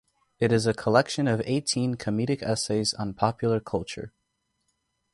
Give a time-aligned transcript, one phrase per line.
[0.39, 4.11] It is a collection of eighteen comedic essays on popular culture.